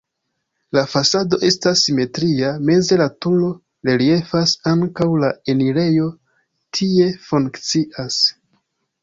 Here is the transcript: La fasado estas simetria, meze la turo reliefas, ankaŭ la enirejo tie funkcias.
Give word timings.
La 0.75 0.83
fasado 0.91 1.37
estas 1.49 1.83
simetria, 1.87 2.49
meze 2.69 2.97
la 3.01 3.07
turo 3.25 3.51
reliefas, 3.91 4.55
ankaŭ 4.73 5.07
la 5.25 5.31
enirejo 5.55 6.09
tie 6.81 7.07
funkcias. 7.29 8.21